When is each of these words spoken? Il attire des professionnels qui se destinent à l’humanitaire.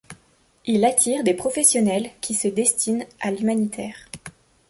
Il 0.65 0.83
attire 0.83 1.23
des 1.23 1.35
professionnels 1.35 2.09
qui 2.21 2.33
se 2.33 2.47
destinent 2.47 3.05
à 3.19 3.29
l’humanitaire. 3.29 4.07